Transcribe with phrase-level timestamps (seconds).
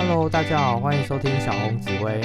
[0.00, 2.20] Hello，大家好，欢迎收听小红紫薇。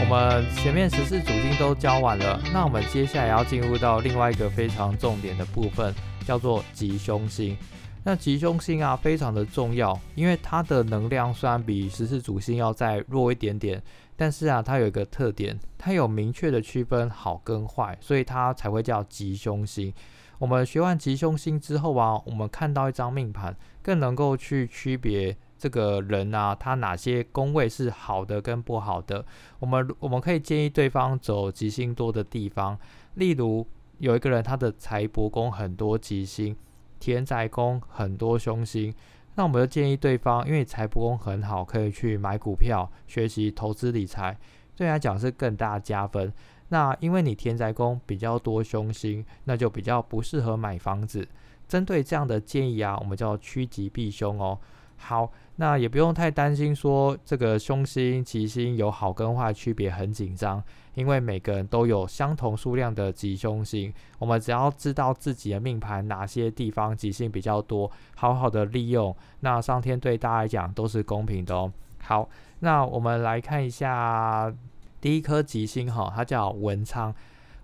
[0.00, 5.94] 我们前面十四主星都教完了，那我们接下来要进入到另外一个非常重点的部分，
[6.26, 7.56] 叫做吉凶星。
[8.02, 13.80] 那吉凶星啊，非常的重要，因为它的能量虽然比十四主星要再弱一点点，
[14.16, 19.94] 但是啊，它有一个特点，它有明确的区分好跟坏，所以它才会叫吉凶星。
[20.40, 29.24] 我们学完吉凶星之后啊，我们看到一张命盘，更能够去区别这个人啊，他哪些宫位是好的跟不好的。
[29.60, 32.78] 我们我们可以建议对方走吉星多的地方，
[33.14, 36.54] 例如有一个人他的财帛宫很多吉星。
[37.00, 38.94] 田宅宫很多凶星，
[39.36, 44.36] 那我们就建议对方，因为财帛宫很好，可以去买股票、学习投资理财，
[44.76, 46.30] 对来讲是更大加分。
[46.68, 51.26] 那因为你田宅宫比较多凶星，那就比较不适合买房子。
[51.66, 54.58] 针对这样的建议啊，我们叫趋吉避凶哦。
[54.96, 60.62] 好，那也不用太担心说这个凶星、吉星有好跟坏区别很紧张。
[60.94, 71.72] 因为每个人都有相同数量的吉凶星，我们只要知道自己的命盘哪些地方吉星比较多，好好的利用，那上天对大家来讲都是公平的哦。
[72.00, 72.28] 好，
[72.60, 74.54] 那我们来看一下
[75.00, 77.12] 第一颗吉星哈，它叫文昌。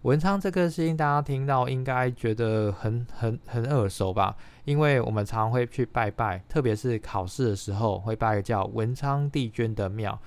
[0.02, 4.34] 文昌这颗星大家听到应该觉得很很很耳熟吧？
[4.64, 10.18] 因为我们常会去拜拜，特别是考试的时候会拜个叫文昌帝君的庙。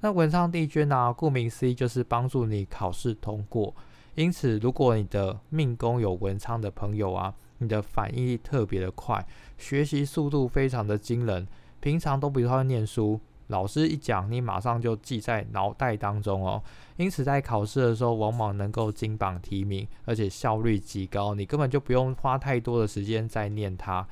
[0.00, 1.14] 那文昌帝君呢？
[1.16, 3.72] 顾名思义就是帮助你考试通过。
[4.16, 9.24] 因此，如果你的命宫有文昌的朋友啊，你的反应力特别的快，
[9.56, 11.46] 学习速度非常的惊人。
[11.78, 13.20] 平常都不太会念书，
[13.50, 16.62] 老师一讲，你马上就记在脑袋当中哦。
[16.96, 24.06] 因此，在考试的时候，往往能够金榜题名，而且效率极高，你根本就不用花太多的时间在念它。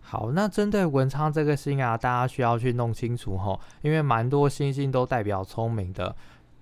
[0.00, 6.14] 好，那针对文昌这个星啊，大家需要去弄清楚吼，因为蛮多星星都代表聪明的。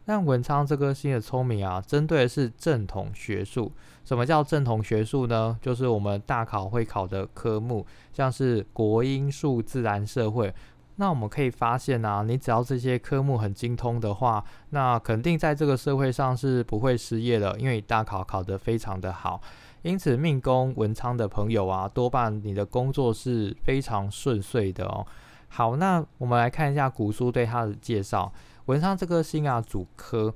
[0.04, 3.70] 但文昌这颗星的聪明啊，针对的是正统学术。
[4.04, 5.56] 什么叫正统学术呢？
[5.62, 10.52] 就是我们大考会考的科目，像是国英数自然社会。
[11.02, 19.42] 那我们可以发现啊，你只要这些科目很精通的话，那肯定在这个社会上是不会失业的，因为大考考得非常的好。
[19.82, 25.04] 因此，命宫文昌的朋友啊，多半你的工作是非常顺遂的哦。
[25.48, 28.32] 好，那我们来看一下古书对他的介绍。
[28.66, 30.32] 文昌这颗星啊，主科，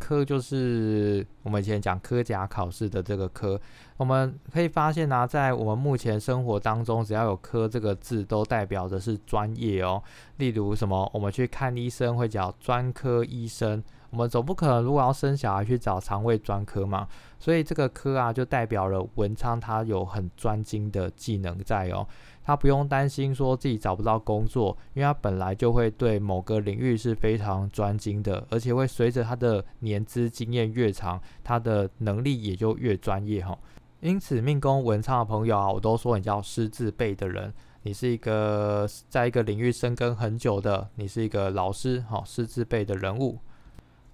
[0.00, 3.60] 科就是我们以前讲科甲考试的这个科。
[3.98, 10.02] 我们可以发现呢，在我们目前生活当中，只要有科这个字，都代表的是专业哦。
[10.38, 13.84] 例如什么，我们去看医生会讲专科医生。
[14.10, 17.06] 我们总不可能如果要生小孩去找肠胃专科嘛，
[17.38, 22.04] 所以这个科啊就代表了文昌他有很专精的技能在哦，
[22.42, 33.56] 他不用担心说自己找不到工作，因为他本来就会对某个领域是非常专精的，而且会随着他的年资经验越长，他的能力也就越专业哈。
[34.00, 43.38] 因此命宫文昌的朋友啊，我都说你叫师字辈的人，你是一个在一个领域深耕很久的，你是一个老师哈，师字辈的人物。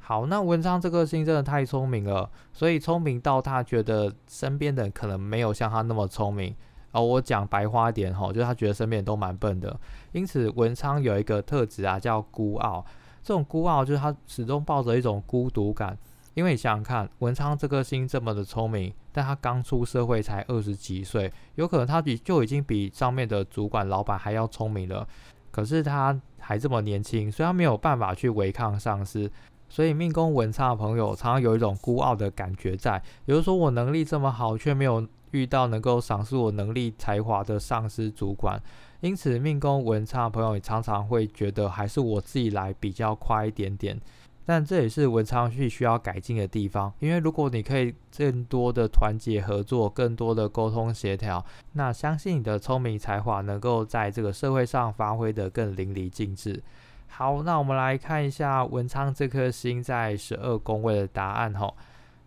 [0.09, 6.55] 好，那文昌这颗星真的太聪明了，所以聪明到他觉得身边的人可能没有像他那么聪明。
[6.93, 9.77] 而我讲白话点哈，就是他觉得身边人都蛮笨的。
[10.13, 12.87] 因此，文昌有一个特质啊，叫孤傲。
[13.21, 15.99] 这种孤傲就是他始终抱着一种孤独感。
[16.35, 25.05] 因为你想想看，文昌这颗星这么的聪明，但他刚出社会才二十几岁，有可能他比就已经比上面的主管、老板还要聪明了。
[25.51, 29.29] 可是他还这么年轻，所以他没有办法去违抗上司。
[29.69, 38.61] 所以命宫文昌的朋友常常有一种孤傲的感觉在，比如说我能力这么好，却没有遇到能够赏识我能力才华的上司主管，
[39.01, 44.01] 因此命宫文昌的朋友也常常会觉得还是我自己来比较快一点点。
[44.49, 56.63] 但这也是文昌必需要改进的地方，因为如果你可以更多的团结合作，更多的沟通协调，那相信你的聪明才华能够在这个社会上发挥得更淋漓尽致。
[57.09, 61.73] 好，那我们来看一下文昌这颗星在十二宫位的答案哈。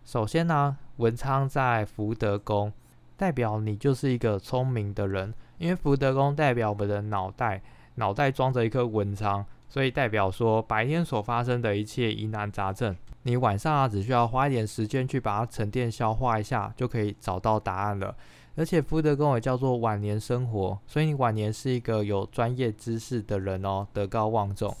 [0.04, 2.72] 首先呢，文昌在福德宫，
[3.16, 7.62] 代表你就是一个聪明的人，因为福德宫代表我们的脑袋，
[7.94, 18.16] 脑袋装着一颗文昌，所以代表说白天所发生的一切疑难杂症，你晚上啊只需要花一点时间去把它沉淀消化一下，就可以找到答案了。
[18.60, 24.76] 而且福德宫也叫做晚年生活，所以你晚年是一个有专业知识的人哦，德高望重。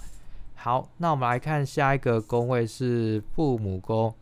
[0.54, 4.14] 好，那我们来看下一个宫位是父母宫。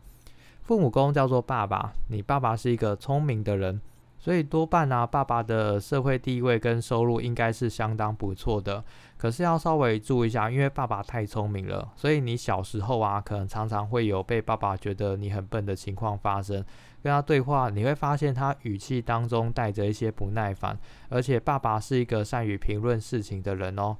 [0.61, 3.81] 父母宫叫做爸爸，你爸爸是一个聪明的人，
[4.19, 8.83] 所以多半啊，爸爸的社会地位跟收入应该是相当不错的。
[9.17, 16.63] 可是要稍微注意一下，因为爸爸太聪明了，所以你小时候啊，可能常常会有被爸爸觉得你很笨的情况发生。
[17.01, 20.77] 跟他对话，你会发现他语气当中带着一些不耐烦，
[21.07, 23.95] 而且爸爸是一个善于评论事情的人哦。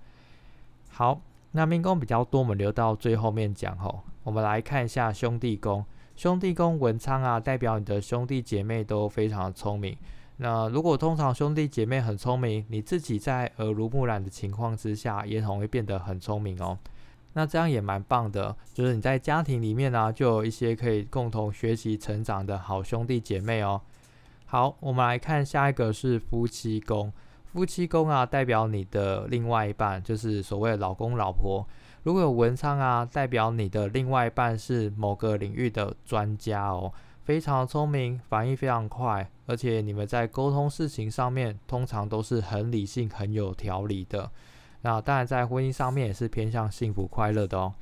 [0.90, 1.22] 好，
[1.52, 4.02] 那命宫比较多，我们留到最后面讲吼。
[4.24, 5.84] 我们来看一下兄弟宫，
[6.20, 9.96] 兄弟宫文昌啊，代表你的兄弟姐妹都非常聪明。
[10.36, 16.78] 那如果通常兄弟姐妹很聪明，你自己在耳濡目染的情况之下，也很会变得很聪明哦。
[17.32, 23.80] 那这样也蛮棒的，就是你在家庭里面呢，就有一些可以共同学习成长的好兄弟姐妹哦。
[24.46, 27.14] 好，我们来看下一个是夫妻宫。
[27.46, 31.66] 夫妻宫啊，代表你的另外一半，就是所谓的老公老婆。
[32.04, 36.92] 如果有文昌啊，代表你的另外一半是某个领域的专家哦，
[37.24, 44.32] 非常聪明，反应非常快，而且你们在沟通事情上面，通常都是很理性、很有条理的。
[44.82, 47.74] 那当然，在婚姻上面也是偏向幸福快乐的哦。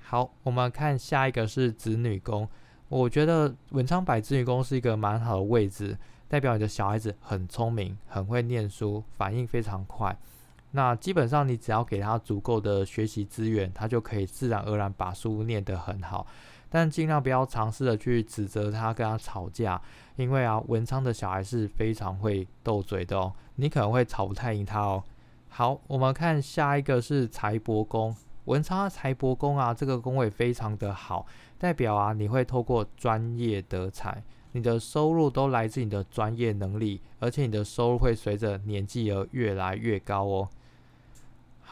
[0.00, 2.48] 好，我们看下一个是子女宫。
[2.88, 10.16] 我觉得文昌摆子女宫是一个蛮好的位置，代表你的小孩子很聪明，很会念书，反应非常快。
[10.72, 16.26] 那基本上你只要给他足够的学习资源，他就可以自然而然把书念得很好。
[16.70, 19.80] 但尽量不要尝试的去指责他，跟他吵架，
[20.16, 25.02] 因为啊，文昌的小孩是非常会斗嘴的哦，你可能会吵不太赢他哦。
[25.48, 31.24] 好，我们看下一个是财帛宫，文昌财帛宫啊，这个宫位非常的好，
[31.56, 34.22] 代表啊你会透过专业得财，
[34.52, 40.48] 你的收入都来自你的专业能力，而且你的收入会随着年纪而越来越高哦。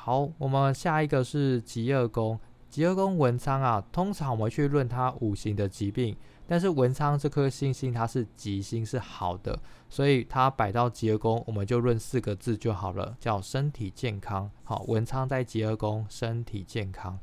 [0.06, 2.38] 好，我们下一个是吉厄宫，
[2.70, 6.16] 吉厄宫文昌啊，通常我们去论它五行的疾病。
[6.46, 9.58] 但是文昌这颗星星它是吉星，是好的，
[9.90, 14.48] 所以它摆到吉厄宫，我们就论四个字就好了，叫身体健康。
[14.62, 17.18] 好，文昌在吉厄宫，身体健康。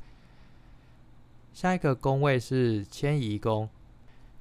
[1.54, 3.66] 下一个宫位是迁移宫，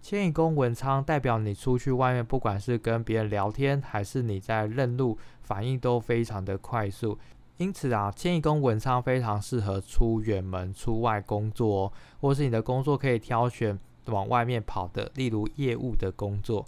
[0.01, 7.18] 迁移宫文昌代表你出去外面，不管是跟别人聊天，还是你在认路，反应都非常的快速。
[7.58, 13.80] 因此啊，迁移宫文昌非常适合出远门、出外工作，或是你的工作可以挑选。
[14.08, 16.66] 往外面跑的，例如业务的工作。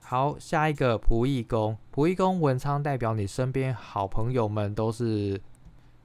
[0.00, 5.38] 好，下一个仆役宫，仆役宫文昌代表你身边好朋友们都是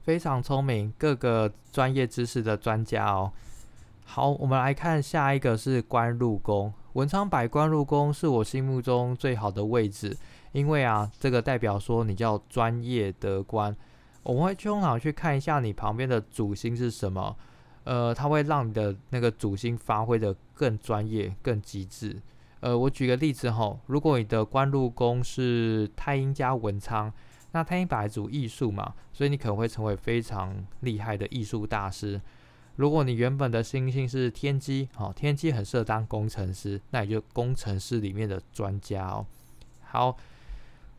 [0.02, 3.32] 非常聪明，各个专业知识的专家哦。
[4.04, 10.14] 好，我们来看下一个是官禄宫，文昌摆官禄宫是我心目中最好的位置，
[10.52, 13.76] 因为啊，这个代表说你叫专业得官。
[14.22, 17.36] 我们会通常去看一下你旁边的主星是什么。
[17.84, 22.22] 呃，它会让你的那个主星发挥的更专业、更极致。
[22.60, 27.12] 呃，我举个例子哈，如果你的官禄宫是太阴加文昌，
[27.50, 32.20] 那太阴本来主艺术嘛，所以你可能会成为非常厉害的艺术大师。
[32.76, 39.26] 如果你原本的星星是天机，好，天机很适合当工程师，那也就工程师里面的专家哦。
[39.80, 40.16] 好，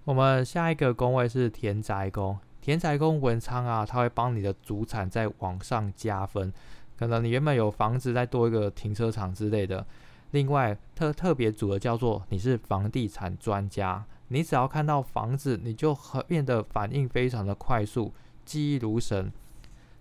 [0.06, 2.38] 我们下一个宫位是田宅宫。
[2.60, 6.52] 田宅宫文昌啊，它会帮你的主产在往上加分，
[6.98, 9.86] 可能你原本有房子再多一个停车场之类的。
[10.32, 18.14] 另外特特别组的叫做你是房地产专家，你只要看到房子，你就很变得反应非常的快速，
[18.44, 19.32] 记忆如神，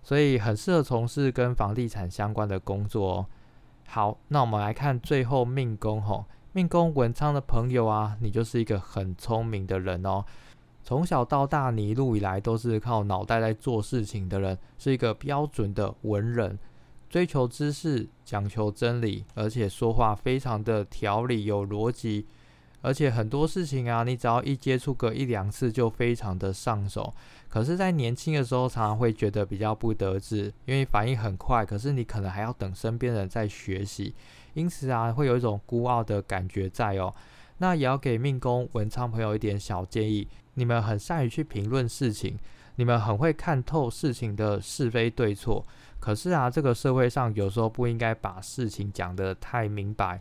[0.01, 3.25] 所以很适合从事跟房地产相关的工作哦。
[3.87, 10.23] 好，那我们来看最后命宫吼，命宫文昌的朋友啊，你就是一个很聪明的人哦。
[10.83, 16.59] 从小到大，你一路以来都是靠脑袋在做事情的人，是一个标准的文人，
[17.09, 22.27] 追求知识，讲求真理，而且说话非常的条理有逻辑，
[22.83, 27.13] 而且很多事情啊，你只要一接触个一两次就非常的上手。
[27.47, 34.13] 可是，在年轻的时候，常常会觉得比较不得志，因为反应很快，可是你可能还要等身边人在学习，
[34.53, 37.13] 因此啊，会有一种孤傲的感觉在哦。
[37.59, 40.27] 那也要给命宫文昌朋友一点小建议。
[40.55, 42.37] 你们很善于去评论事情，
[42.75, 45.65] 你们很会看透事情的是非对错。
[45.99, 50.19] 可是啊，这个社会上有时候不应该把事情讲得太明白。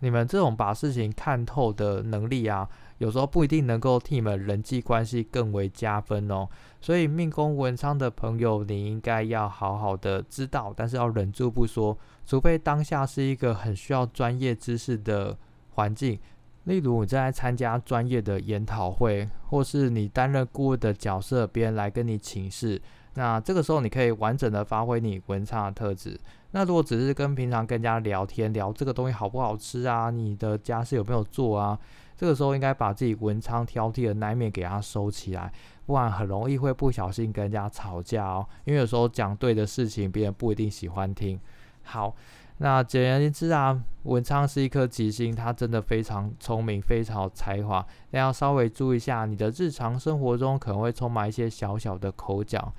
[0.00, 6.48] 你们这种把事情看透的能力啊，有时候不一定能够替你们人际关系更为加分哦。
[6.80, 15.36] 所以命宫文昌的朋友，你应该要好好的知道，但是要忍住不说，除非当下是一个很需要专业知识的
[15.70, 16.18] 环境。
[16.68, 22.80] 例如，你正在参加专业的研讨会，或是你担任顾问的角色，别人来跟你请示，
[23.14, 26.20] 那这个时候你可以完整的发挥你文昌的特质。
[26.50, 31.78] 那如果只是跟平常跟人家聊天，聊这个东西好不好吃啊，你的家事有没有做啊，
[32.14, 35.50] 这个时候应该把自己文昌挑剔的那一面给它收起来，
[35.86, 38.46] 不然很容易会不小心跟人家吵架哦。
[38.64, 41.40] 因为有时候讲对的事情，别人不一定喜欢听。
[41.82, 42.14] 好，
[42.58, 52.72] 那简而言之啊，文昌是一颗吉星，他真的非常聪明，非常有才华，但要稍微注意一下，你的日常生活中可能会充满一些小小的口角。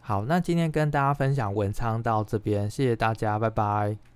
[0.00, 4.09] 好，那今天跟大家分享文昌到这边，谢谢大家，拜拜。